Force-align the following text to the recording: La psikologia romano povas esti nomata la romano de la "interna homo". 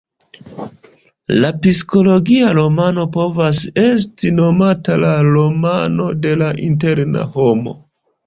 La 1.41 1.49
psikologia 1.65 2.47
romano 2.59 3.03
povas 3.17 3.59
esti 3.83 4.31
nomata 4.39 4.97
la 5.03 5.13
romano 5.27 6.07
de 6.25 6.35
la 6.43 6.51
"interna 6.71 7.27
homo". 7.37 7.75